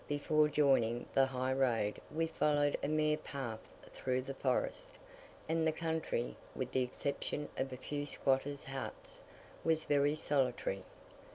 [0.07, 3.59] Before joining the highroad we followed a mere path
[3.93, 4.97] through the forest;
[5.47, 9.21] and the country, with the exception of a few squatters' huts,
[9.63, 10.81] was very solitary.